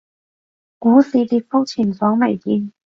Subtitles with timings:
[0.79, 2.73] 股市跌幅前所未見